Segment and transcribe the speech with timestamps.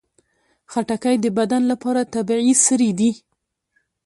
[0.71, 3.11] خټکی د بدن لپاره طبیعي سري دي.